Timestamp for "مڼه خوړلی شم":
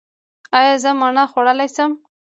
0.99-1.91